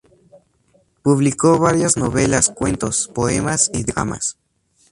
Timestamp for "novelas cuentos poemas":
1.95-3.69